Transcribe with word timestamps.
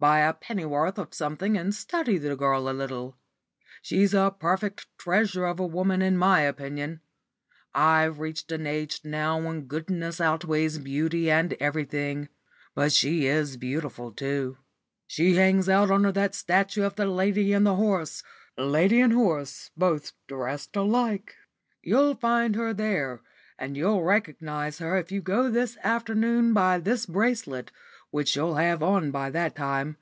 Buy 0.00 0.20
a 0.20 0.32
pennyworth 0.32 0.96
of 0.96 1.12
something 1.12 1.58
and 1.58 1.74
study 1.74 2.18
the 2.18 2.36
girl 2.36 2.68
a 2.68 2.70
little. 2.72 3.16
She's 3.82 4.14
a 4.14 4.30
perfect 4.38 4.86
treasure 4.96 5.44
of 5.44 5.58
a 5.58 5.66
woman 5.66 6.02
in 6.02 6.16
my 6.16 6.42
opinion. 6.42 7.00
I've 7.74 8.20
reached 8.20 8.52
an 8.52 8.64
age 8.64 9.00
now 9.02 9.40
when 9.40 9.62
goodness 9.62 10.20
outweighs 10.20 10.78
beauty 10.78 11.28
and 11.32 11.54
everything. 11.54 12.28
But 12.76 12.92
she 12.92 13.26
is 13.26 13.56
beautiful 13.56 14.12
too. 14.12 14.58
She 15.08 15.34
hangs 15.34 15.68
out 15.68 15.90
under 15.90 16.12
that 16.12 16.32
statue 16.36 16.84
of 16.84 16.94
the 16.94 17.06
lady 17.06 17.52
and 17.52 17.66
the 17.66 17.74
horse 17.74 18.22
lady 18.56 19.00
and 19.00 19.12
horse 19.12 19.72
both 19.76 20.12
dressed 20.28 20.76
alike. 20.76 21.34
You'll 21.82 22.14
find 22.14 22.54
her 22.54 22.72
there, 22.72 23.20
and 23.58 23.76
you'll 23.76 24.04
recognise 24.04 24.78
her 24.78 24.96
if 24.96 25.10
you 25.10 25.20
go 25.20 25.50
this 25.50 25.76
afternoon 25.82 26.54
by 26.54 26.78
this 26.78 27.04
bracelet, 27.04 27.72
which 28.10 28.28
she'll 28.30 28.54
have 28.54 28.82
on 28.82 29.10
by 29.10 29.28
that 29.28 29.54
time. 29.54 29.94